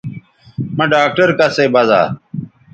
[0.77, 2.01] مہ ڈاکٹر کسئ بزا